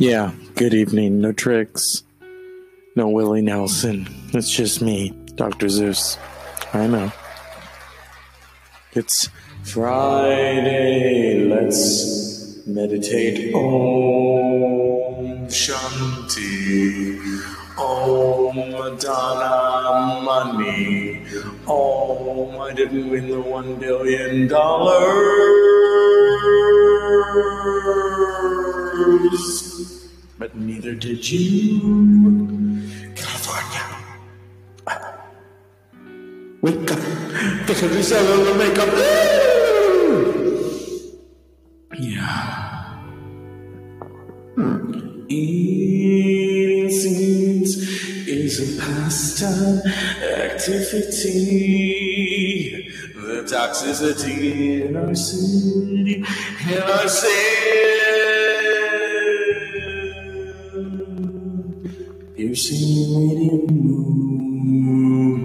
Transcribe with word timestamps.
Yeah, 0.00 0.32
good 0.54 0.72
evening. 0.72 1.20
No 1.20 1.30
tricks. 1.30 2.04
No 2.96 3.10
Willie 3.10 3.42
Nelson. 3.42 4.08
It's 4.32 4.50
just 4.50 4.80
me, 4.80 5.10
Dr. 5.34 5.68
Zeus. 5.68 6.16
I 6.72 6.86
know. 6.86 7.12
It's 8.94 9.28
Friday. 9.62 11.44
Let's 11.44 12.66
meditate. 12.66 13.52
Om 13.54 15.48
Shanti. 15.48 17.18
Om 17.76 18.56
Madonna 18.56 20.22
Money. 20.24 21.26
Om 21.66 22.58
I 22.58 22.72
didn't 22.72 23.10
win 23.10 23.28
the 23.28 23.42
one 23.42 23.74
billion 23.78 24.48
dollars. 24.48 25.60
But 30.40 30.56
neither 30.56 30.94
did 30.94 31.30
you. 31.30 31.78
California. 33.14 33.84
Wake 36.62 36.90
up. 36.90 36.98
The 37.66 37.74
country's 37.78 38.10
all 38.10 38.26
over 38.26 38.54
makeup. 38.56 38.88
Yeah. 41.98 43.02
Hmm. 44.54 45.26
Eating 45.28 46.88
scenes 46.88 47.76
is 48.26 48.60
a 48.64 48.66
pastime 48.80 49.82
activity. 50.40 51.28
The 53.14 53.44
toxicity 53.44 54.88
in 54.88 54.96
our 54.96 55.14
city, 55.14 56.24
in 56.66 56.82
our 56.82 57.08
city. 57.08 57.90
Piercing 62.50 63.14
radiant 63.14 63.70
moon, 63.70 65.38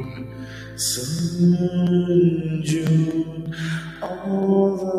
sun, 0.75 2.61
June, 2.64 3.53
all 4.02 4.75
the 4.75 4.95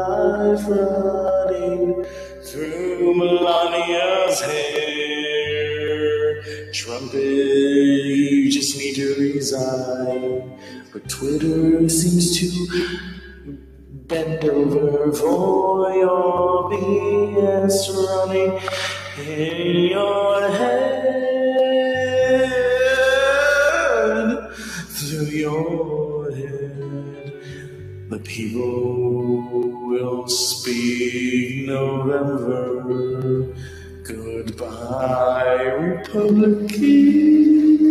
life 0.00 0.64
running 0.66 2.02
through 2.46 3.14
Melania's 3.16 4.40
hair. 4.40 4.72
Trumpet, 6.72 7.20
you 7.22 8.50
just 8.50 8.78
need 8.78 8.94
to 8.94 9.14
resign. 9.18 10.58
But 10.94 11.06
Twitter 11.10 11.86
seems 11.90 12.38
to 12.40 12.46
bend 14.08 14.46
over 14.46 15.12
for 15.12 15.92
your 15.92 16.70
BS 16.70 17.92
running 18.08 18.52
in 19.28 19.90
your 19.90 20.48
head. 20.48 20.83
People 28.24 29.86
will 29.86 30.26
speak 30.26 31.66
November. 31.66 33.54
Goodbye, 34.02 35.62
Republicans. 35.78 37.84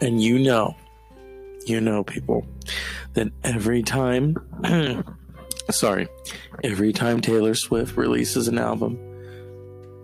And 0.00 0.22
you 0.22 0.38
know, 0.38 0.76
you 1.66 1.80
know, 1.80 2.04
people, 2.04 2.46
that 3.14 3.28
every 3.42 3.82
time, 3.82 4.36
sorry, 5.70 6.06
every 6.62 6.92
time 6.92 7.20
Taylor 7.20 7.54
Swift 7.54 7.96
releases 7.96 8.48
an 8.48 8.58
album, 8.58 8.98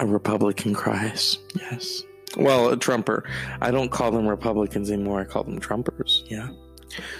a 0.01 0.07
Republican 0.07 0.75
cries. 0.75 1.39
Yes. 1.55 2.03
Well, 2.37 2.71
a 2.71 2.77
Trumper. 2.77 3.29
I 3.61 3.71
don't 3.71 3.91
call 3.91 4.11
them 4.11 4.27
Republicans 4.27 4.91
anymore. 4.91 5.21
I 5.21 5.25
call 5.25 5.45
them 5.45 5.61
Trumpers. 5.61 6.23
Yeah. 6.31 6.49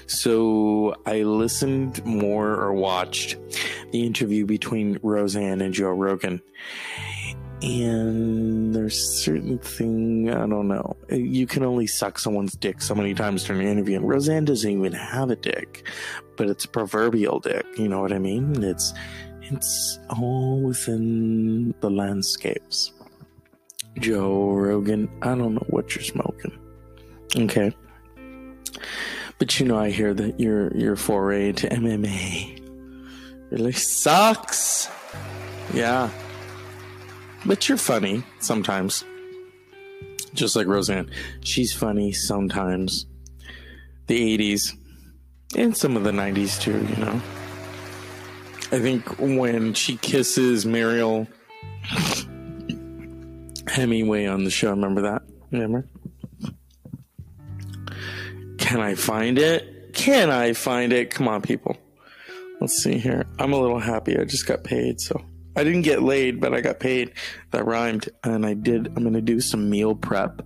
So 0.07 0.95
I 1.07 1.23
listened 1.23 2.05
more 2.05 2.51
or 2.51 2.73
watched 2.73 3.37
the 3.91 4.05
interview 4.07 4.47
between 4.47 4.99
Roseanne 5.03 5.61
and 5.61 5.73
Joe 5.73 5.91
Rogan. 5.91 6.43
And 7.63 8.75
there's 8.75 8.99
certain 8.99 9.59
thing 9.59 10.29
I 10.31 10.47
don't 10.47 10.67
know. 10.67 10.97
You 11.09 11.47
can 11.47 11.63
only 11.63 11.87
suck 11.87 12.19
someone's 12.19 12.55
dick 12.57 12.83
so 12.83 12.95
many 12.95 13.15
times 13.15 13.45
during 13.45 13.63
an 13.63 13.69
interview. 13.69 13.97
And 13.97 14.09
Roseanne 14.09 14.45
doesn't 14.45 14.69
even 14.69 14.93
have 14.93 15.31
a 15.31 15.37
dick, 15.37 15.89
but 16.37 16.49
it's 16.49 16.65
a 16.65 16.69
proverbial 16.69 17.39
dick. 17.39 17.65
You 17.79 17.89
know 17.89 18.01
what 18.01 18.13
I 18.13 18.19
mean? 18.19 18.65
It's 18.65 18.93
it's 19.43 19.99
all 20.09 20.61
within 20.61 21.75
the 21.81 21.91
landscapes. 21.91 22.93
Joe 23.99 24.53
Rogan, 24.53 25.09
I 25.23 25.35
don't 25.35 25.55
know 25.55 25.67
what 25.69 25.95
you're 25.95 26.05
smoking. 26.05 26.59
Okay. 27.37 27.75
But 29.39 29.59
you 29.59 29.67
know, 29.67 29.79
I 29.79 29.91
hear 29.91 30.15
that 30.15 30.39
your 30.39 30.75
your 30.77 30.97
foray 30.97 31.53
to 31.53 31.69
MMA 31.69 32.61
really 33.51 33.73
sucks. 33.73 34.89
Yeah. 35.75 36.11
But 37.45 37.69
you're 37.69 37.79
funny 37.79 38.23
sometimes. 38.41 39.05
Just 40.33 40.57
like 40.57 40.67
Roseanne. 40.67 41.11
She's 41.41 41.75
funny 41.75 42.13
sometimes. 42.13 43.07
The 44.07 44.39
80s. 44.39 44.77
And 45.57 45.77
some 45.77 45.97
of 45.97 46.05
the 46.05 46.13
90s 46.13 46.61
too, 46.61 46.87
you 46.87 46.97
know. 47.05 47.21
I 48.71 48.79
think 48.79 49.19
when 49.19 49.75
she 49.75 49.97
kisses 49.99 50.65
Mariel 50.65 51.27
Hemingway 53.73 54.27
on 54.27 54.45
the 54.45 54.51
show, 54.51 54.69
remember 54.71 55.01
that? 55.01 55.23
Remember? 55.51 55.87
Can 58.59 58.81
I 58.81 58.95
find 58.95 59.39
it? 59.39 59.95
Can 59.95 60.31
I 60.31 60.53
find 60.53 60.93
it? 60.93 61.11
Come 61.11 61.27
on, 61.27 61.41
people. 61.41 61.79
Let's 62.61 62.83
see 62.83 62.99
here. 62.99 63.25
I'm 63.39 63.55
a 63.55 63.59
little 63.59 63.79
happy. 63.79 64.19
I 64.19 64.25
just 64.25 64.47
got 64.47 64.63
paid, 64.63 65.01
so 65.01 65.19
I 65.57 65.65
didn't 65.65 65.83
get 65.83 66.03
laid, 66.03 66.39
but 66.39 66.53
I 66.53 66.61
got 66.61 66.81
paid. 66.81 67.13
That 67.53 67.65
rhymed, 67.65 68.11
and 68.23 68.45
I 68.45 68.53
did. 68.53 68.89
I'm 68.89 69.05
gonna 69.05 69.23
do 69.23 69.41
some 69.41 69.71
meal 69.71 69.95
prep, 69.95 70.43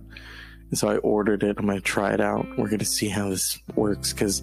and 0.69 0.79
so 0.79 0.87
I 0.87 0.95
ordered 0.97 1.43
it. 1.43 1.57
I'm 1.59 1.67
gonna 1.67 1.81
try 1.81 2.13
it 2.13 2.21
out. 2.21 2.45
We're 2.57 2.69
gonna 2.69 2.85
see 2.85 3.09
how 3.09 3.29
this 3.29 3.59
works 3.75 4.13
because 4.13 4.41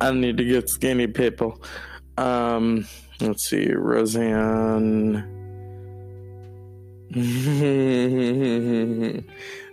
I 0.00 0.10
need 0.10 0.36
to 0.38 0.44
get 0.44 0.68
skinny, 0.68 1.06
people. 1.06 1.62
Um, 2.18 2.88
let's 3.20 3.48
see, 3.48 3.72
Roseanne. 3.72 5.35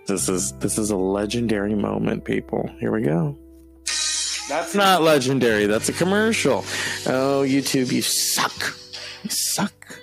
this 0.07 0.29
is 0.29 0.51
this 0.59 0.77
is 0.77 0.91
a 0.91 0.97
legendary 0.97 1.75
moment, 1.75 2.25
people. 2.25 2.69
Here 2.79 2.91
we 2.91 3.01
go. 3.01 3.37
That's 4.49 4.75
not 4.75 5.01
legendary. 5.01 5.65
That's 5.65 5.89
a 5.89 5.93
commercial. 5.93 6.65
Oh, 7.07 7.43
YouTube, 7.45 7.91
you 7.91 8.01
suck. 8.01 8.77
You 9.23 9.29
suck. 9.29 9.99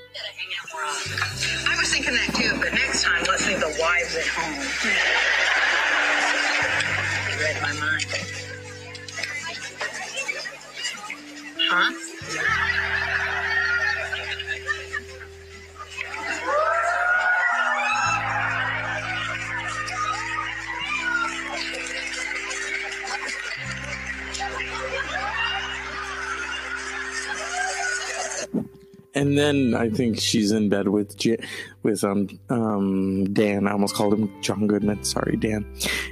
And 29.14 29.36
then 29.36 29.74
I 29.74 29.90
think 29.90 30.20
she's 30.20 30.52
in 30.52 30.68
bed 30.68 30.86
with 30.88 31.16
J- 31.16 31.38
with 31.82 32.04
um 32.04 32.28
um 32.48 33.32
Dan. 33.32 33.66
I 33.66 33.72
almost 33.72 33.94
called 33.94 34.14
him 34.14 34.30
John 34.40 34.66
Goodman. 34.68 35.02
Sorry, 35.04 35.36
Dan. 35.36 35.64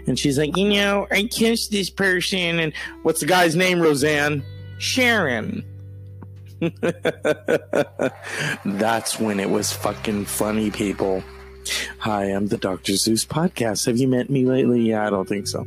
And 0.07 0.19
she's 0.19 0.37
like, 0.39 0.57
you 0.57 0.69
know, 0.69 1.07
I 1.11 1.25
kissed 1.25 1.71
this 1.71 1.91
person, 1.91 2.59
and 2.59 2.73
what's 3.03 3.21
the 3.21 3.27
guy's 3.27 3.55
name? 3.55 3.81
Roseanne 3.81 4.43
Sharon. 4.79 5.65
That's 8.65 9.21
when 9.21 9.39
it 9.39 9.51
was 9.51 9.73
fucking 9.73 10.25
funny, 10.25 10.71
people. 10.73 11.23
Hi, 11.99 12.25
I'm 12.25 12.47
the 12.49 12.57
Dr. 12.59 12.97
Zeus 12.97 13.25
podcast. 13.25 13.87
Have 13.87 13.99
you 13.99 14.09
met 14.09 14.31
me 14.31 14.45
lately? 14.45 14.81
Yeah, 14.81 15.07
I 15.07 15.11
don't 15.11 15.29
think 15.29 15.47
so. 15.47 15.67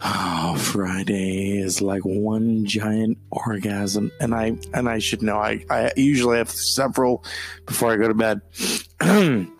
Oh, 0.00 0.56
Friday 0.56 1.58
is 1.58 1.82
like 1.82 2.02
one 2.02 2.64
giant 2.64 3.18
orgasm, 3.30 4.12
and 4.20 4.34
I 4.34 4.56
and 4.72 4.88
I 4.88 4.98
should 4.98 5.22
know. 5.22 5.38
I 5.38 5.64
I 5.70 5.92
usually 5.96 6.38
have 6.38 6.50
several 6.50 7.24
before 7.66 7.92
I 7.92 7.96
go 7.96 8.06
to 8.06 8.14
bed. 8.14 8.40
and 9.00 9.50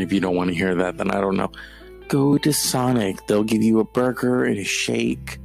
if 0.00 0.12
you 0.12 0.20
don't 0.20 0.36
want 0.36 0.50
to 0.50 0.54
hear 0.54 0.74
that, 0.76 0.98
then 0.98 1.10
I 1.10 1.20
don't 1.20 1.36
know. 1.36 1.50
Go 2.08 2.38
to 2.38 2.52
Sonic. 2.52 3.26
They'll 3.26 3.42
give 3.42 3.62
you 3.62 3.80
a 3.80 3.84
burger 3.84 4.44
and 4.44 4.58
a 4.58 4.64
shake. 4.64 5.38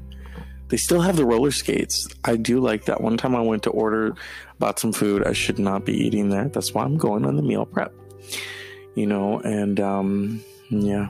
They 0.68 0.78
still 0.78 1.02
have 1.02 1.18
the 1.18 1.26
roller 1.26 1.52
skates. 1.52 2.08
I 2.24 2.36
do 2.36 2.60
like 2.60 2.86
that. 2.86 3.02
One 3.02 3.18
time 3.18 3.36
I 3.36 3.42
went 3.42 3.64
to 3.64 3.72
order, 3.72 4.16
bought 4.60 4.80
some 4.80 4.94
food. 4.94 5.26
I 5.26 5.34
should 5.34 5.60
not 5.60 5.84
be 5.84 5.94
eating 5.94 6.30
there. 6.30 6.48
That's 6.48 6.74
why 6.74 6.84
I'm 6.84 6.98
going 6.98 7.26
on 7.26 7.36
the 7.36 7.42
meal 7.42 7.66
prep. 7.66 7.94
You 8.96 9.08
know, 9.08 9.40
and 9.40 9.80
um, 9.80 10.44
yeah. 10.70 11.10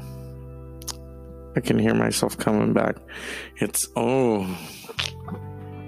I 1.56 1.60
can 1.60 1.78
hear 1.78 1.94
myself 1.94 2.38
coming 2.38 2.74
back. 2.74 2.98
It's 3.58 3.88
oh. 3.96 4.48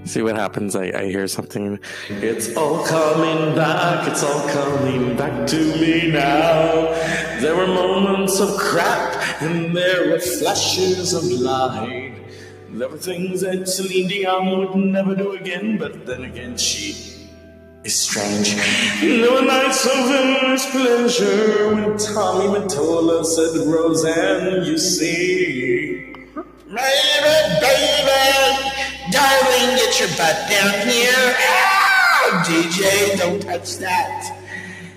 See 0.06 0.22
what 0.22 0.36
happens. 0.36 0.76
I, 0.76 0.92
I 0.94 1.06
hear 1.06 1.28
something. 1.28 1.80
It's 2.10 2.56
all 2.58 2.86
coming 2.86 3.56
back. 3.56 4.06
It's 4.10 4.22
all 4.22 4.48
coming 4.50 5.16
back 5.16 5.48
to 5.48 5.58
me 5.78 6.12
now. 6.12 6.92
There 7.40 7.56
were 7.56 7.68
moments 7.68 8.40
of 8.42 8.58
crap 8.58 9.42
and 9.42 9.76
there 9.76 10.10
were 10.10 10.20
flashes 10.20 11.14
of 11.14 11.24
light. 11.24 12.16
There 12.70 12.90
were 12.90 12.98
things 12.98 13.42
that 13.42 13.70
Celine 13.70 14.10
Dion 14.10 14.60
would 14.60 14.76
never 14.76 15.16
do 15.16 15.34
again, 15.34 15.78
but 15.78 16.06
then 16.06 16.24
again, 16.26 16.58
she 16.58 17.13
is 17.86 18.00
strange. 18.00 18.56
There 19.02 19.32
were 19.32 19.42
nights 19.42 19.86
of 19.86 19.92
endless 19.92 20.70
pleasure 20.72 21.76
when 21.76 21.98
Tommy 21.98 22.48
Mottola 22.48 23.26
said, 23.26 23.68
Roseanne, 23.68 24.64
you 24.66 24.78
see. 24.78 26.14
Baby, 26.34 27.36
baby, 27.62 28.24
darling, 29.12 29.76
get 29.78 30.00
your 30.00 30.10
butt 30.18 30.50
down 30.50 30.88
here. 30.88 31.36
DJ, 32.46 33.18
don't 33.18 33.42
touch 33.42 33.78
that. 33.78 34.40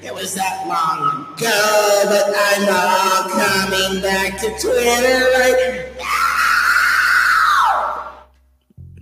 It 0.02 0.14
was 0.14 0.34
that 0.34 0.66
long 0.66 1.26
ago, 1.34 2.02
but 2.06 2.32
I'm 2.34 2.68
all 2.70 3.28
coming 3.30 4.00
back 4.00 4.38
to 4.40 4.48
Twitter 4.60 5.26
right 5.34 5.82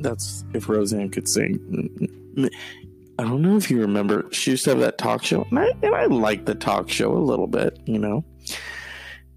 That's 0.01 0.45
if 0.55 0.69
Roseanne 0.69 1.11
could 1.11 1.29
sing. 1.29 1.59
Mm, 1.71 1.99
mm, 1.99 2.11
mm. 2.37 2.51
I 3.19 3.23
don't 3.23 3.43
know 3.43 3.57
if 3.57 3.71
you 3.71 3.81
remember, 3.81 4.27
she 4.33 4.53
used 4.53 4.65
to 4.65 4.71
have 4.71 4.81
that 4.81 4.99
talk 4.99 5.23
show, 5.25 5.47
and 5.51 5.59
I, 5.59 5.69
and 5.83 5.95
I 5.95 6.07
liked 6.07 6.47
the 6.47 6.55
talk 6.55 6.89
show 6.89 7.13
a 7.13 7.19
little 7.19 7.47
bit, 7.47 7.79
you 7.87 7.99
know. 7.99 8.25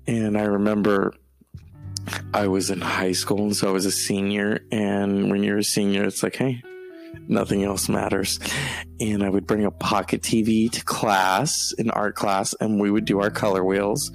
And 0.08 0.38
I 0.38 0.44
remember 0.44 1.14
I 2.34 2.48
was 2.48 2.72
in 2.72 2.82
high 2.82 3.12
school, 3.12 3.44
and 3.44 3.56
so 3.56 3.68
I 3.68 3.72
was 3.72 3.86
a 3.86 3.92
senior. 3.92 4.62
And 4.72 5.30
when 5.30 5.44
you're 5.44 5.60
a 5.60 5.64
senior, 5.64 6.06
it's 6.06 6.24
like, 6.24 6.36
hey, 6.36 6.64
nothing 7.28 7.64
else 7.64 7.90
matters. 7.90 8.40
And 9.00 9.24
I 9.24 9.30
would 9.30 9.46
bring 9.46 9.66
a 9.66 9.72
pocket 9.72 10.22
TV 10.22 10.72
to 10.72 10.84
class, 10.84 11.72
in 11.78 11.92
art 11.92 12.16
class, 12.16 12.56
and 12.60 12.80
we 12.80 12.90
would 12.90 13.06
do 13.06 13.20
our 13.20 13.30
color 13.30 13.64
wheels. 13.64 14.12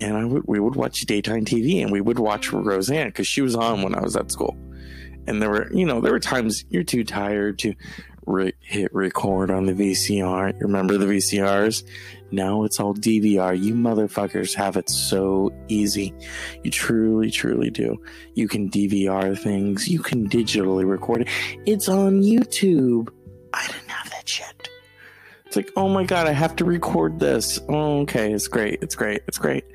And 0.00 0.16
I 0.16 0.24
would, 0.24 0.42
we 0.46 0.58
would 0.58 0.74
watch 0.74 1.00
daytime 1.02 1.44
TV, 1.44 1.82
and 1.82 1.92
we 1.92 2.00
would 2.00 2.18
watch 2.18 2.52
Roseanne 2.52 3.08
because 3.08 3.28
she 3.28 3.40
was 3.40 3.54
on 3.54 3.82
when 3.82 3.94
I 3.94 4.00
was 4.00 4.16
at 4.16 4.30
school. 4.32 4.56
And 5.28 5.40
there 5.40 5.50
were, 5.50 5.72
you 5.72 5.86
know, 5.86 6.00
there 6.00 6.12
were 6.12 6.20
times 6.20 6.64
you're 6.68 6.82
too 6.82 7.04
tired 7.04 7.60
to 7.60 7.74
re- 8.26 8.54
hit 8.60 8.94
record 8.94 9.50
on 9.50 9.66
the 9.66 9.72
VCR. 9.72 10.60
Remember 10.60 10.98
the 10.98 11.06
VCRs? 11.06 11.84
Now 12.30 12.64
it's 12.64 12.80
all 12.80 12.94
DVR. 12.94 13.60
You 13.60 13.74
motherfuckers 13.74 14.54
have 14.54 14.76
it 14.76 14.88
so 14.88 15.52
easy. 15.68 16.14
You 16.62 16.70
truly, 16.70 17.30
truly 17.30 17.70
do. 17.70 18.02
You 18.34 18.48
can 18.48 18.70
DVR 18.70 19.38
things. 19.38 19.88
You 19.88 20.00
can 20.00 20.28
digitally 20.28 20.88
record 20.88 21.22
it. 21.22 21.28
It's 21.66 21.88
on 21.88 22.22
YouTube. 22.22 23.08
I 23.52 23.66
didn't 23.66 23.90
have 23.90 24.10
that 24.10 24.28
shit. 24.28 24.68
It's 25.46 25.56
like, 25.56 25.70
oh 25.76 25.90
my 25.90 26.04
god, 26.04 26.26
I 26.26 26.32
have 26.32 26.56
to 26.56 26.64
record 26.64 27.20
this. 27.20 27.60
Oh, 27.68 28.00
okay, 28.00 28.32
it's 28.32 28.48
great, 28.48 28.78
it's 28.82 28.94
great, 28.94 29.20
it's 29.28 29.36
great. 29.36 29.66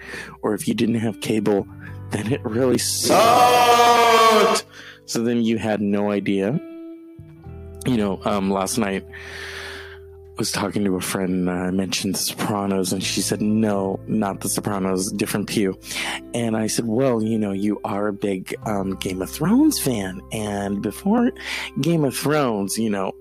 Or 0.41 0.55
if 0.55 0.67
you 0.67 0.73
didn't 0.73 0.95
have 0.95 1.21
cable, 1.21 1.67
then 2.09 2.33
it 2.33 2.43
really 2.43 2.79
sucked. 2.79 3.21
Oh! 3.21 4.61
So 5.05 5.21
then 5.21 5.43
you 5.43 5.59
had 5.59 5.79
no 5.79 6.09
idea. 6.09 6.59
You 7.87 7.95
know, 7.95 8.19
um, 8.25 8.51
last 8.51 8.77
night 8.77 9.05
I 9.07 10.33
was 10.37 10.51
talking 10.51 10.83
to 10.83 10.95
a 10.97 11.01
friend 11.01 11.47
and 11.47 11.49
I 11.49 11.71
mentioned 11.71 12.15
The 12.15 12.19
Sopranos 12.19 12.91
and 12.91 13.01
she 13.01 13.21
said, 13.21 13.41
no, 13.41 13.97
not 14.07 14.41
The 14.41 14.49
Sopranos, 14.49 15.09
different 15.13 15.47
pew. 15.47 15.79
And 16.33 16.57
I 16.57 16.67
said, 16.67 16.85
well, 16.85 17.23
you 17.23 17.39
know, 17.39 17.53
you 17.53 17.79
are 17.85 18.09
a 18.09 18.13
big 18.13 18.53
um, 18.65 18.97
Game 18.97 19.21
of 19.21 19.29
Thrones 19.29 19.79
fan. 19.79 20.21
And 20.33 20.81
before 20.81 21.31
Game 21.79 22.03
of 22.03 22.15
Thrones, 22.15 22.77
you 22.77 22.89
know, 22.89 23.13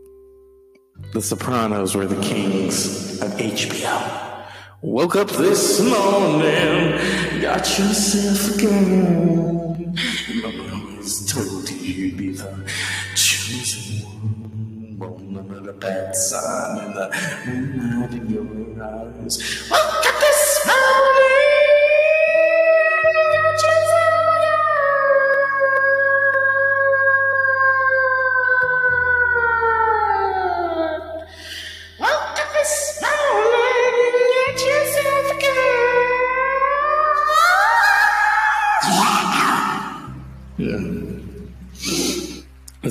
The 1.13 1.23
Sopranos 1.23 1.95
were 1.95 2.07
the 2.07 2.21
kings 2.21 3.23
of 3.23 3.31
HBO. 3.35 4.47
Woke 4.83 5.15
up 5.15 5.31
this 5.31 5.81
morning, 5.81 7.41
got 7.41 7.79
yourself 7.79 8.57
a 8.57 8.61
girl. 8.61 9.95
Born 15.37 15.51
under 15.51 15.73
the 15.73 15.79
bad 15.79 16.17
sun 16.17 16.79
and 16.79 16.95
the 16.97 17.11
moonlight 17.47 18.13
in 18.15 18.31
your 18.31 18.83
eyes. 18.83 20.16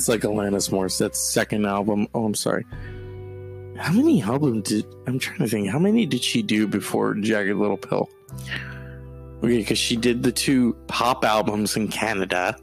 It's 0.06 0.10
like 0.10 0.22
Alanis 0.22 0.70
Morissette's 0.70 1.20
second 1.20 1.66
album. 1.66 2.08
Oh, 2.14 2.26
I'm 2.26 2.36
sorry. 2.36 2.64
How 3.76 3.92
many 3.92 4.22
albums 4.22 4.70
did 4.70 4.86
I'm 5.08 5.18
trying 5.18 5.40
to 5.40 5.48
think? 5.48 5.68
How 5.68 5.80
many 5.80 6.06
did 6.06 6.24
she 6.24 6.44
do 6.44 6.68
before 6.68 7.16
Jagged 7.16 7.56
Little 7.56 7.76
Pill? 7.76 8.08
Okay, 9.40 9.58
because 9.58 9.80
she 9.80 9.96
did 9.96 10.22
the 10.22 10.32
two 10.32 10.78
pop 10.86 11.26
albums 11.26 11.76
in 11.76 11.88
Canada, 11.88 12.56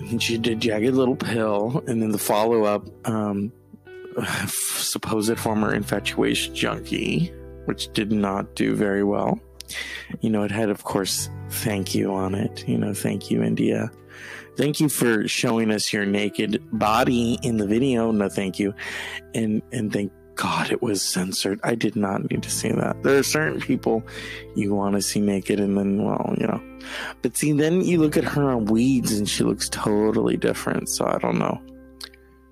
and 0.00 0.20
she 0.20 0.38
did 0.38 0.58
Jagged 0.58 0.92
Little 0.92 1.14
Pill, 1.14 1.84
and 1.86 2.02
then 2.02 2.10
the 2.10 2.18
follow 2.18 2.64
up, 2.64 2.84
um, 3.06 3.52
supposed 4.48 5.38
former 5.38 5.72
infatuation 5.72 6.52
junkie, 6.52 7.32
which 7.66 7.92
did 7.92 8.10
not 8.10 8.56
do 8.56 8.74
very 8.74 9.04
well. 9.04 9.38
You 10.20 10.30
know, 10.30 10.42
it 10.42 10.50
had, 10.50 10.68
of 10.68 10.82
course, 10.82 11.30
thank 11.48 11.94
you 11.94 12.12
on 12.12 12.34
it. 12.34 12.66
You 12.66 12.76
know, 12.76 12.92
thank 12.92 13.30
you, 13.30 13.44
India. 13.44 13.92
Thank 14.58 14.80
you 14.80 14.88
for 14.88 15.28
showing 15.28 15.70
us 15.70 15.92
your 15.92 16.04
naked 16.04 16.60
body 16.72 17.38
in 17.44 17.58
the 17.58 17.66
video. 17.66 18.10
No, 18.10 18.28
thank 18.28 18.58
you. 18.58 18.74
And 19.32 19.62
and 19.70 19.92
thank 19.92 20.10
God 20.34 20.72
it 20.72 20.82
was 20.82 21.00
censored. 21.00 21.60
I 21.62 21.76
did 21.76 21.94
not 21.94 22.28
need 22.28 22.42
to 22.42 22.50
see 22.50 22.72
that. 22.72 23.00
There 23.04 23.16
are 23.16 23.22
certain 23.22 23.60
people 23.60 24.02
you 24.56 24.74
want 24.74 24.96
to 24.96 25.02
see 25.02 25.20
naked, 25.20 25.60
and 25.60 25.78
then, 25.78 26.02
well, 26.02 26.34
you 26.38 26.48
know. 26.48 26.60
But 27.22 27.36
see, 27.36 27.52
then 27.52 27.82
you 27.82 28.00
look 28.00 28.16
at 28.16 28.24
her 28.24 28.50
on 28.50 28.64
Weeds, 28.64 29.12
and 29.12 29.28
she 29.28 29.44
looks 29.44 29.68
totally 29.68 30.36
different. 30.36 30.88
So 30.88 31.06
I 31.06 31.18
don't 31.18 31.38
know. 31.38 31.62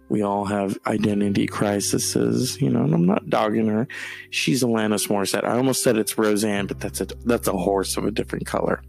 We 0.08 0.22
all 0.22 0.44
have 0.44 0.78
identity 0.86 1.48
crises, 1.48 2.60
you 2.60 2.70
know, 2.70 2.84
and 2.84 2.94
I'm 2.94 3.06
not 3.06 3.28
dogging 3.28 3.66
her. 3.66 3.88
She's 4.30 4.62
Alanis 4.62 5.08
Morissette. 5.08 5.42
I 5.42 5.56
almost 5.56 5.82
said 5.82 5.96
it's 5.96 6.16
Roseanne, 6.16 6.68
but 6.68 6.78
that's 6.78 7.00
a 7.00 7.08
that's 7.24 7.48
a 7.48 7.52
horse 7.52 7.96
of 7.96 8.04
a 8.04 8.12
different 8.12 8.46
color. 8.46 8.80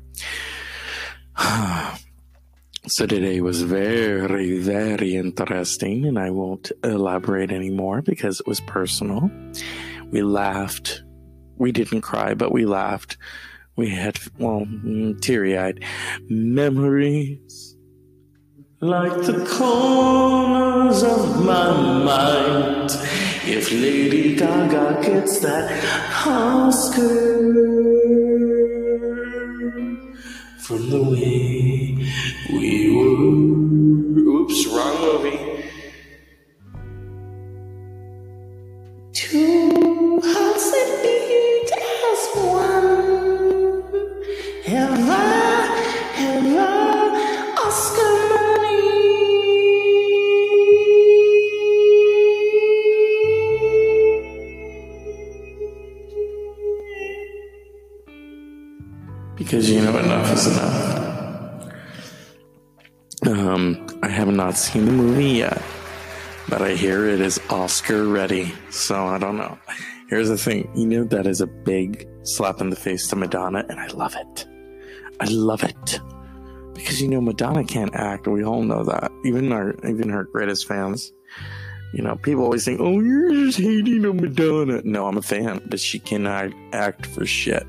So 2.89 3.05
today 3.05 3.41
was 3.41 3.63
very, 3.63 4.59
very 4.59 5.15
interesting, 5.17 6.05
and 6.05 6.17
I 6.17 6.29
won't 6.29 6.71
elaborate 6.85 7.51
anymore 7.51 8.01
because 8.01 8.39
it 8.39 8.47
was 8.47 8.61
personal. 8.61 9.29
We 10.09 10.21
laughed. 10.21 11.03
We 11.57 11.73
didn't 11.73 12.01
cry, 12.01 12.33
but 12.33 12.53
we 12.53 12.65
laughed. 12.65 13.17
We 13.75 13.89
had, 13.89 14.17
well, 14.39 14.61
mm, 14.65 15.19
teary 15.19 15.57
eyed 15.57 15.83
memories 16.29 17.75
like 18.79 19.21
the 19.23 19.45
corners 19.57 21.03
of 21.03 21.43
my 21.43 21.71
mind. 22.05 22.91
If 23.45 23.69
Lady 23.69 24.33
Gaga 24.37 25.01
gets 25.01 25.39
that 25.39 26.25
Oscar 26.25 27.37
from 30.59 30.89
the 30.89 31.01
Oops, 34.57 34.67
wrong 34.67 34.99
movie. 35.01 35.37
Two 39.13 40.19
hearts 40.23 40.71
that 40.71 40.89
beat 41.03 41.71
as 42.09 42.23
one. 42.43 43.83
Ever, 44.65 45.27
ever, 46.17 46.71
Oscar 47.65 48.13
money. 48.31 48.81
Because 59.35 59.69
you 59.69 59.81
know 59.81 59.97
enough 59.97 60.31
is 60.33 60.47
enough. 60.47 60.87
Um, 63.25 63.86
I 63.86 63.86
have 64.17 64.33
not 64.33 64.57
seen 64.57 64.85
the 64.85 64.91
movie 64.91 65.37
yet, 65.45 65.61
but 66.49 66.61
I 66.61 66.73
hear 66.73 67.07
it 67.07 67.21
is 67.21 67.39
Oscar 67.51 68.07
ready. 68.07 68.51
So 68.71 69.05
I 69.05 69.19
don't 69.19 69.37
know. 69.37 69.59
Here's 70.09 70.29
the 70.29 70.37
thing 70.37 70.69
you 70.75 70.87
know, 70.87 71.03
that 71.05 71.27
is 71.27 71.39
a 71.39 71.47
big 71.47 72.09
slap 72.23 72.59
in 72.59 72.71
the 72.71 72.75
face 72.75 73.07
to 73.09 73.15
Madonna, 73.15 73.63
and 73.69 73.79
I 73.79 73.87
love 73.87 74.15
it. 74.15 74.47
I 75.19 75.25
love 75.25 75.63
it. 75.63 75.99
Because 76.73 76.99
you 76.99 77.07
know, 77.07 77.21
Madonna 77.21 77.63
can't 77.63 77.93
act. 77.93 78.27
We 78.27 78.43
all 78.43 78.63
know 78.63 78.83
that. 78.85 79.11
Even 79.23 79.51
our, 79.51 79.75
even 79.87 80.09
her 80.09 80.23
greatest 80.23 80.67
fans. 80.67 81.11
You 81.93 82.03
know, 82.03 82.15
people 82.15 82.43
always 82.43 82.65
think, 82.65 82.79
"Oh, 82.81 82.99
you're 82.99 83.29
just 83.29 83.59
hating 83.59 84.05
on 84.05 84.17
Madonna." 84.17 84.81
No, 84.83 85.07
I'm 85.07 85.17
a 85.17 85.21
fan, 85.21 85.61
but 85.69 85.79
she 85.79 85.99
cannot 85.99 86.51
act 86.73 87.05
for 87.05 87.25
shit. 87.25 87.65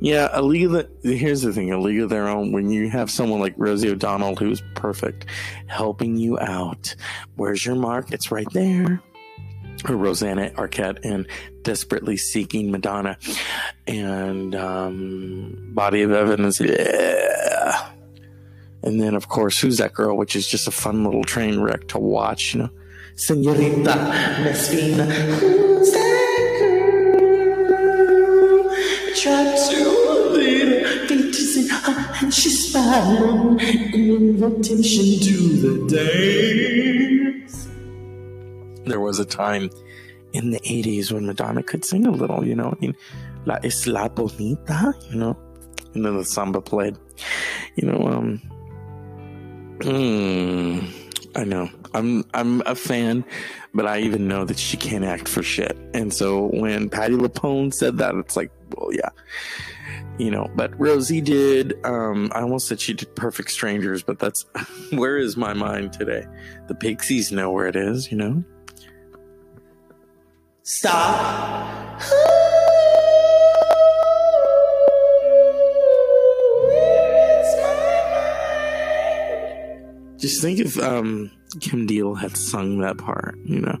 Yeah, 0.00 0.28
a 0.32 0.42
league 0.42 0.66
of 0.66 0.72
the, 0.72 0.88
here's 1.02 1.42
the 1.42 1.52
thing, 1.52 1.72
a 1.72 1.78
league 1.78 2.00
of 2.00 2.10
their 2.10 2.28
own. 2.28 2.52
When 2.52 2.70
you 2.70 2.90
have 2.90 3.10
someone 3.10 3.40
like 3.40 3.54
Rosie 3.56 3.90
O'Donnell 3.90 4.36
who's 4.36 4.62
perfect, 4.74 5.26
helping 5.66 6.16
you 6.16 6.38
out, 6.38 6.94
where's 7.36 7.64
your 7.64 7.76
mark? 7.76 8.12
It's 8.12 8.30
right 8.30 8.46
there. 8.52 9.00
Or 9.88 9.96
Rosanna 9.96 10.50
Arquette 10.56 11.04
and 11.04 11.26
desperately 11.62 12.16
seeking 12.16 12.70
Madonna, 12.70 13.18
and 13.86 14.54
um, 14.54 15.70
Body 15.74 16.02
of 16.02 16.12
Evidence. 16.12 16.60
Yeah. 16.60 17.90
And 18.82 19.00
then, 19.00 19.14
of 19.14 19.28
course, 19.28 19.60
who's 19.60 19.78
that 19.78 19.92
girl? 19.92 20.16
Which 20.16 20.34
is 20.36 20.46
just 20.46 20.66
a 20.66 20.70
fun 20.70 21.04
little 21.04 21.24
train 21.24 21.60
wreck 21.60 21.88
to 21.88 21.98
watch. 21.98 22.54
You 22.54 22.62
know, 22.62 22.70
Senorita 23.16 24.40
Miss 24.44 24.70
in 32.76 33.58
invitation 33.94 35.18
to 35.20 35.36
the 35.64 35.74
dance. 37.38 37.68
There 38.84 39.00
was 39.00 39.18
a 39.18 39.24
time 39.24 39.70
in 40.32 40.50
the 40.50 40.60
80s 40.60 41.10
when 41.10 41.26
Madonna 41.26 41.62
could 41.62 41.84
sing 41.84 42.06
a 42.06 42.10
little, 42.10 42.46
you 42.46 42.54
know. 42.54 42.68
I 42.68 42.76
mean, 42.80 42.94
La 43.46 43.58
Isla 43.62 44.10
Bonita, 44.10 44.94
you 45.10 45.16
know. 45.16 45.36
And 45.94 46.04
then 46.04 46.16
the 46.16 46.24
samba 46.24 46.60
played. 46.60 46.98
You 47.76 47.88
know, 47.88 48.06
um. 48.06 48.42
Mm, 49.80 50.90
I 51.34 51.44
know. 51.44 51.70
I'm 51.94 52.24
I'm 52.34 52.62
a 52.66 52.74
fan, 52.74 53.24
but 53.76 53.86
I 53.86 54.00
even 54.00 54.26
know 54.26 54.46
that 54.46 54.58
she 54.58 54.78
can't 54.78 55.04
act 55.04 55.28
for 55.28 55.42
shit. 55.42 55.76
And 55.92 56.12
so 56.12 56.46
when 56.46 56.88
Patti 56.88 57.14
LuPone 57.14 57.74
said 57.74 57.98
that, 57.98 58.14
it's 58.14 58.34
like, 58.34 58.50
well, 58.74 58.90
yeah, 58.92 59.10
you 60.18 60.30
know. 60.30 60.50
But 60.56 60.78
Rosie 60.80 61.20
did. 61.20 61.74
Um, 61.84 62.32
I 62.34 62.40
almost 62.40 62.68
said 62.68 62.80
she 62.80 62.94
did 62.94 63.14
Perfect 63.14 63.50
Strangers, 63.50 64.02
but 64.02 64.18
that's 64.18 64.46
where 64.92 65.18
is 65.18 65.36
my 65.36 65.52
mind 65.52 65.92
today? 65.92 66.24
The 66.68 66.74
Pixies 66.74 67.30
know 67.30 67.52
where 67.52 67.66
it 67.66 67.76
is, 67.76 68.10
you 68.10 68.16
know. 68.16 68.42
Stop. 70.62 72.00
Just 80.18 80.40
think 80.40 80.60
of 80.60 80.78
um, 80.78 81.30
Kim 81.60 81.86
Deal 81.86 82.14
had 82.14 82.36
sung 82.36 82.78
that 82.78 82.98
part, 82.98 83.38
you 83.44 83.60
know. 83.60 83.78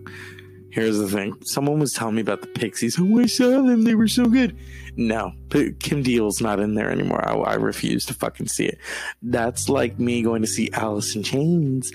Here's 0.70 0.98
the 0.98 1.08
thing. 1.08 1.34
Someone 1.42 1.78
was 1.78 1.94
telling 1.94 2.16
me 2.16 2.20
about 2.20 2.42
the 2.42 2.48
Pixies. 2.48 2.98
Oh, 3.00 3.18
I 3.18 3.24
saw 3.24 3.48
them. 3.62 3.84
They 3.84 3.94
were 3.94 4.08
so 4.08 4.26
good. 4.26 4.54
No, 4.94 5.32
Kim 5.80 6.02
Deal's 6.02 6.42
not 6.42 6.60
in 6.60 6.74
there 6.74 6.90
anymore. 6.90 7.26
I, 7.26 7.34
I 7.34 7.54
refuse 7.54 8.04
to 8.06 8.14
fucking 8.14 8.48
see 8.48 8.66
it. 8.66 8.78
That's 9.22 9.70
like 9.70 9.98
me 9.98 10.20
going 10.22 10.42
to 10.42 10.48
see 10.48 10.70
Alice 10.72 11.16
in 11.16 11.22
Chains. 11.22 11.92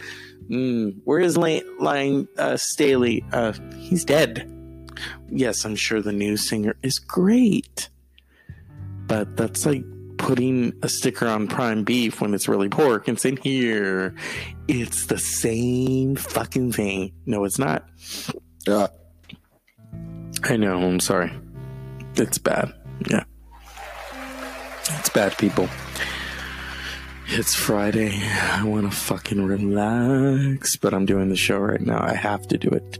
Mm, 0.50 1.00
where 1.04 1.20
is 1.20 1.38
Lane, 1.38 1.64
Lane 1.80 2.28
uh, 2.40 2.58
Staley? 2.58 3.24
Uh, 3.32 3.54
he's 3.78 4.04
dead. 4.04 4.52
Yes, 5.30 5.64
I'm 5.64 5.76
sure 5.76 6.02
the 6.02 6.12
new 6.12 6.36
singer 6.36 6.76
is 6.82 6.98
great. 6.98 7.90
But 9.06 9.38
that's 9.38 9.66
like 9.66 9.84
putting 10.22 10.72
a 10.84 10.88
sticker 10.88 11.28
on 11.28 11.48
prime 11.48 11.84
beef 11.84 12.22
when 12.22 12.36
it's 12.36 12.48
really 12.48 12.70
pork 12.70 13.08
and 13.08 13.20
saying, 13.20 13.38
here, 13.38 14.14
it's 14.68 15.08
the 15.08 15.18
same 15.18 16.16
fucking 16.16 16.72
thing. 16.72 17.12
No, 17.26 17.44
it's 17.44 17.58
not. 17.58 17.90
Uh, 18.68 18.88
I 20.44 20.58
know, 20.58 20.80
I'm 20.80 21.00
sorry. 21.00 21.32
It's 22.16 22.38
bad. 22.38 22.72
Yeah. 23.10 23.24
It's 25.00 25.10
bad, 25.10 25.36
people. 25.40 25.68
It's 27.30 27.56
Friday. 27.56 28.22
I 28.24 28.64
want 28.64 28.92
to 28.92 28.96
fucking 28.96 29.44
relax, 29.44 30.76
but 30.76 30.94
I'm 30.94 31.08
doing 31.08 31.30
the 31.30 31.36
show 31.36 31.58
right 31.58 31.82
now. 31.82 32.00
I 32.00 32.14
have 32.14 32.48
to 32.50 32.60
do 32.60 32.70
it. 32.70 33.00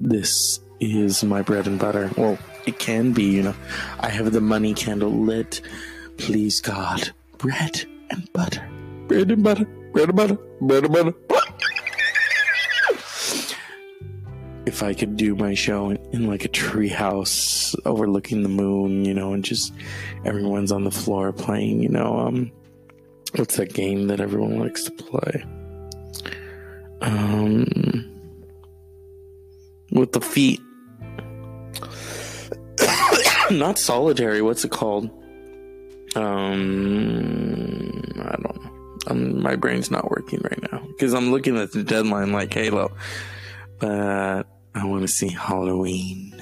This 0.00 0.60
is 0.80 1.22
my 1.22 1.42
bread 1.42 1.66
and 1.66 1.78
butter. 1.78 2.10
Well, 2.16 2.38
it 2.66 2.78
can 2.78 3.12
be, 3.12 3.24
you 3.24 3.42
know. 3.42 3.54
I 4.00 4.08
have 4.08 4.32
the 4.32 4.40
money 4.40 4.72
candle 4.72 5.10
lit. 5.10 5.60
Please, 6.16 6.60
God. 6.60 7.10
Bread 7.38 7.84
and 8.10 8.32
butter. 8.32 8.66
Bread 9.08 9.30
and 9.30 9.42
butter. 9.42 9.64
Bread 9.92 10.08
and 10.08 10.16
butter. 10.16 10.38
Bread 10.60 10.84
and 10.84 10.92
butter. 10.92 11.14
If 14.66 14.82
I 14.82 14.94
could 14.94 15.16
do 15.16 15.36
my 15.36 15.54
show 15.54 15.90
in, 15.90 16.26
like 16.26 16.44
a 16.44 16.48
tree 16.48 16.88
house 16.88 17.76
overlooking 17.84 18.42
the 18.42 18.48
moon, 18.48 19.04
you 19.04 19.12
know, 19.12 19.34
and 19.34 19.44
just 19.44 19.74
everyone's 20.24 20.72
on 20.72 20.84
the 20.84 20.90
floor 20.90 21.32
playing, 21.32 21.82
you 21.82 21.90
know, 21.90 22.18
um, 22.18 22.50
what's 23.36 23.56
that 23.56 23.74
game 23.74 24.06
that 24.06 24.20
everyone 24.20 24.58
likes 24.58 24.84
to 24.84 24.90
play? 24.90 25.44
Um, 27.02 28.10
with 29.92 30.12
the 30.12 30.20
feet. 30.20 30.60
Not 33.50 33.78
solitary. 33.78 34.40
What's 34.40 34.64
it 34.64 34.70
called? 34.70 35.10
Um, 36.14 38.02
I 38.20 38.36
don't 38.36 38.42
know. 38.42 38.70
Um, 39.06 39.42
my 39.42 39.56
brain's 39.56 39.90
not 39.90 40.10
working 40.10 40.40
right 40.42 40.72
now 40.72 40.80
because 40.88 41.12
I'm 41.12 41.30
looking 41.30 41.58
at 41.58 41.72
the 41.72 41.82
deadline 41.82 42.32
like 42.32 42.54
Halo, 42.54 42.92
but 43.78 44.44
I 44.74 44.84
want 44.84 45.02
to 45.02 45.08
see 45.08 45.28
Halloween. 45.28 46.34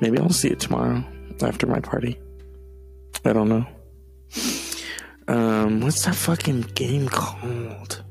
Maybe 0.00 0.18
I'll 0.18 0.30
see 0.30 0.48
it 0.48 0.60
tomorrow 0.60 1.02
after 1.42 1.66
my 1.66 1.80
party. 1.80 2.18
I 3.24 3.32
don't 3.32 3.48
know. 3.48 3.66
Um, 5.26 5.80
what's 5.80 6.04
that 6.04 6.14
fucking 6.14 6.60
game 6.74 7.08
called? 7.08 8.04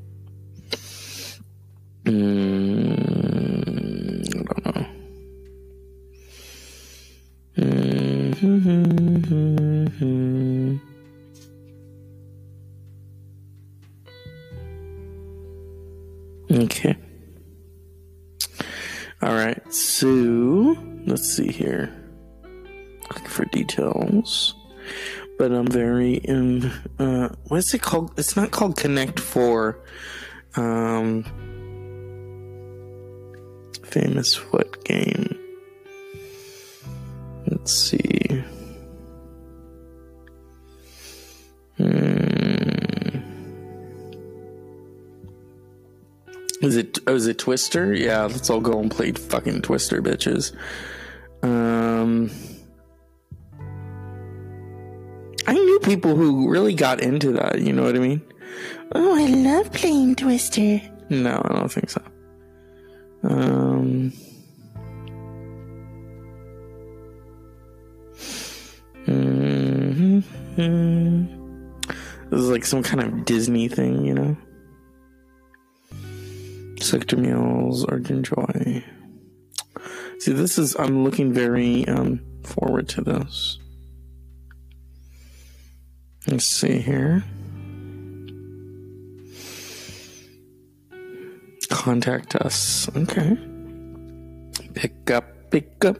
Mm, 2.04 2.88
I 4.36 4.60
don't 4.60 4.76
know. 4.76 4.86
Mm-hmm. 8.40 8.68
So 19.98 20.76
let's 21.06 21.28
see 21.28 21.50
here. 21.50 21.92
Looking 23.10 23.26
for 23.26 23.46
details, 23.46 24.54
but 25.38 25.50
I'm 25.50 25.66
very 25.66 26.18
in. 26.18 26.70
Uh, 27.00 27.30
what 27.48 27.56
is 27.56 27.74
it 27.74 27.82
called? 27.82 28.16
It's 28.16 28.36
not 28.36 28.52
called 28.52 28.76
Connect 28.76 29.18
Four. 29.18 29.80
Um, 30.54 31.24
famous 33.82 34.36
foot 34.36 34.84
game. 34.84 35.36
Let's 37.48 37.74
see. 37.74 38.17
Is 46.62 46.76
it? 46.76 46.98
Oh, 47.06 47.14
is 47.14 47.26
it 47.26 47.38
Twister? 47.38 47.94
Yeah, 47.94 48.24
let's 48.24 48.50
all 48.50 48.60
go 48.60 48.80
and 48.80 48.90
play 48.90 49.12
fucking 49.12 49.62
Twister, 49.62 50.02
bitches. 50.02 50.52
Um, 51.42 52.30
I 55.46 55.52
knew 55.52 55.78
people 55.80 56.16
who 56.16 56.50
really 56.50 56.74
got 56.74 57.00
into 57.00 57.32
that. 57.32 57.60
You 57.60 57.72
know 57.72 57.84
what 57.84 57.94
I 57.94 58.00
mean? 58.00 58.22
Oh, 58.92 59.16
I 59.16 59.26
love 59.26 59.72
playing 59.72 60.16
Twister. 60.16 60.80
No, 61.10 61.40
I 61.44 61.54
don't 61.54 61.72
think 61.72 61.90
so. 61.90 62.02
Um. 63.22 64.12
hmm 69.06 70.20
This 72.30 72.40
is 72.40 72.50
like 72.50 72.64
some 72.64 72.82
kind 72.82 73.00
of 73.00 73.24
Disney 73.24 73.68
thing, 73.68 74.04
you 74.04 74.14
know? 74.14 74.36
Sector 76.88 77.16
Meals, 77.16 77.84
Argent 77.84 78.26
Joy. 78.26 78.84
See, 80.20 80.32
this 80.32 80.58
is, 80.58 80.74
I'm 80.78 81.04
looking 81.04 81.32
very 81.32 81.86
um, 81.86 82.20
forward 82.44 82.88
to 82.90 83.02
this. 83.02 83.58
Let's 86.26 86.46
see 86.46 86.78
here. 86.78 87.24
contact 91.88 92.34
us. 92.36 92.88
Okay. 92.96 93.38
Pick 94.74 95.10
up, 95.10 95.24
pick 95.50 95.84
up. 95.84 95.96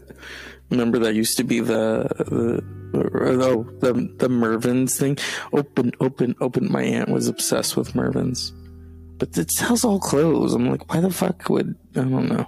Remember 0.71 0.99
that 0.99 1.15
used 1.15 1.37
to 1.39 1.45
be 1.45 1.61
the 1.61 2.07
the 2.19 2.63
oh 2.95 3.63
the 3.81 3.93
the 4.19 4.29
Mervyn's 4.29 4.99
thing. 4.99 5.17
Open, 5.53 5.93
open, 6.01 6.35
open. 6.41 6.71
My 6.71 6.83
aunt 6.83 7.09
was 7.09 7.29
obsessed 7.29 7.77
with 7.77 7.95
Mervyn's, 7.95 8.53
but 9.19 9.37
it 9.37 9.51
sells 9.51 9.85
all 9.85 9.99
clothes. 9.99 10.55
I'm 10.55 10.71
like, 10.71 10.93
why 10.93 11.01
the 11.01 11.11
fuck 11.11 11.49
would 11.49 11.77
I 11.97 12.01
don't 12.01 12.29
know. 12.29 12.47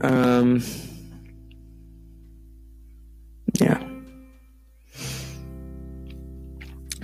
Um. 0.00 0.62
Yeah. 3.60 3.82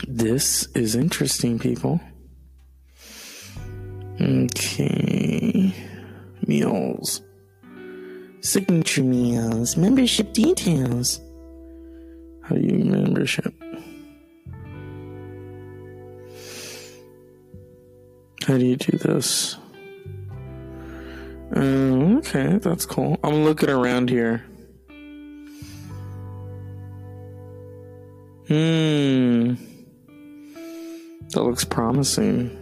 This 0.06 0.66
is 0.74 0.94
interesting, 0.94 1.58
people. 1.58 2.00
Okay. 4.20 5.74
Meals. 6.46 7.22
Signature 8.40 9.04
meals. 9.04 9.76
Membership 9.76 10.32
details. 10.32 11.20
How 12.44 12.54
do 12.54 12.62
you 12.62 12.84
membership? 12.84 13.54
How 18.48 18.56
do 18.56 18.64
you 18.64 18.76
do 18.76 18.96
this? 18.96 19.58
Um, 21.54 22.16
okay, 22.16 22.56
that's 22.56 22.86
cool. 22.86 23.20
I'm 23.22 23.44
looking 23.44 23.68
around 23.68 24.08
here. 24.08 24.42
Hmm. 28.48 29.52
That 31.28 31.42
looks 31.42 31.66
promising. 31.66 32.56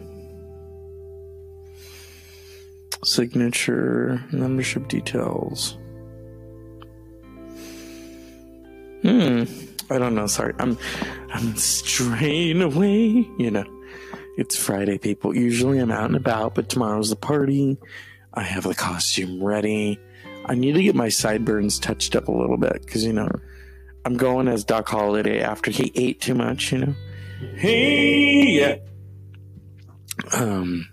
Signature, 3.04 4.24
membership 4.32 4.88
details. 4.88 5.78
Hmm. 9.02 9.44
I 9.88 9.98
don't 9.98 10.16
know. 10.16 10.26
Sorry, 10.26 10.52
I'm 10.58 10.76
I'm 11.32 11.54
straying 11.54 12.60
away. 12.60 13.24
You 13.38 13.52
know, 13.52 13.75
it's 14.36 14.56
Friday, 14.56 14.98
people. 14.98 15.34
Usually 15.34 15.78
I'm 15.78 15.90
out 15.90 16.06
and 16.06 16.16
about, 16.16 16.54
but 16.54 16.68
tomorrow's 16.68 17.10
the 17.10 17.16
party. 17.16 17.78
I 18.34 18.42
have 18.42 18.64
the 18.64 18.74
costume 18.74 19.42
ready. 19.42 19.98
I 20.44 20.54
need 20.54 20.74
to 20.74 20.82
get 20.82 20.94
my 20.94 21.08
sideburns 21.08 21.78
touched 21.78 22.14
up 22.14 22.28
a 22.28 22.32
little 22.32 22.58
bit 22.58 22.82
because 22.84 23.02
you 23.04 23.12
know 23.12 23.30
I'm 24.04 24.16
going 24.16 24.46
as 24.46 24.64
Doc 24.64 24.88
Holliday 24.88 25.40
after 25.40 25.70
he 25.70 25.90
ate 25.94 26.20
too 26.20 26.34
much. 26.34 26.70
You 26.72 26.78
know. 26.78 26.94
Hey, 27.56 28.44
yeah. 28.50 28.76
Um, 30.32 30.88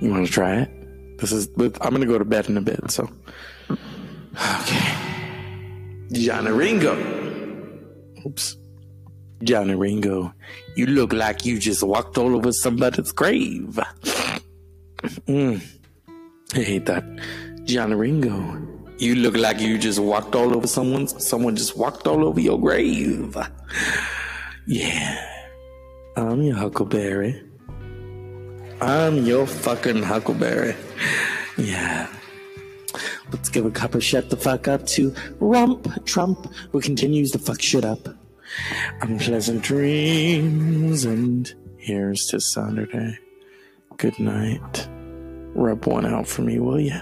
you 0.00 0.10
want 0.10 0.26
to 0.26 0.32
try 0.32 0.60
it? 0.60 1.18
This 1.18 1.32
is. 1.32 1.48
I'm 1.56 1.92
gonna 1.92 2.06
go 2.06 2.18
to 2.18 2.24
bed 2.24 2.48
in 2.48 2.56
a 2.56 2.60
bit. 2.60 2.90
So, 2.90 3.10
okay. 3.70 4.94
Johnny 6.12 6.50
Ringo. 6.50 6.94
Oops. 8.26 8.56
Johnny 9.42 9.74
Ringo, 9.74 10.34
you 10.76 10.86
look 10.86 11.12
like 11.12 11.46
you 11.46 11.58
just 11.58 11.82
walked 11.82 12.18
all 12.18 12.36
over 12.36 12.52
somebody's 12.52 13.12
grave. 13.12 13.78
Mm. 15.26 15.62
I 16.54 16.58
hate 16.58 16.86
that. 16.86 17.04
Johnny 17.64 17.94
Ringo, 17.94 18.60
you 18.98 19.14
look 19.14 19.36
like 19.36 19.60
you 19.60 19.78
just 19.78 19.98
walked 19.98 20.34
all 20.34 20.54
over 20.54 20.66
someone's. 20.66 21.26
Someone 21.26 21.56
just 21.56 21.76
walked 21.76 22.06
all 22.06 22.24
over 22.24 22.38
your 22.38 22.60
grave. 22.60 23.36
Yeah. 24.66 25.26
I'm 26.16 26.42
your 26.42 26.56
Huckleberry. 26.56 27.42
I'm 28.82 29.24
your 29.24 29.46
fucking 29.46 30.02
Huckleberry. 30.02 30.76
Yeah. 31.56 32.08
Let's 33.32 33.48
give 33.48 33.64
a 33.64 33.70
cup 33.70 33.94
of 33.94 34.04
shut 34.04 34.28
the 34.28 34.36
fuck 34.36 34.68
up 34.68 34.86
to 34.88 35.14
Rump 35.38 36.04
Trump, 36.04 36.52
who 36.72 36.80
continues 36.80 37.30
to 37.30 37.38
fuck 37.38 37.62
shit 37.62 37.84
up. 37.84 38.19
Unpleasant 39.00 39.62
dreams, 39.62 41.04
and 41.04 41.52
here's 41.76 42.26
to 42.26 42.40
Saturday. 42.40 43.18
Good 43.96 44.18
night. 44.18 44.88
Rub 45.54 45.86
one 45.86 46.06
out 46.06 46.26
for 46.26 46.42
me, 46.42 46.58
will 46.58 46.80
ya? 46.80 47.00